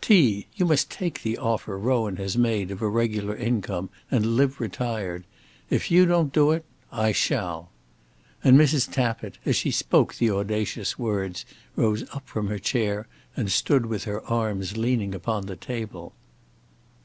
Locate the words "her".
12.48-12.58, 14.02-14.20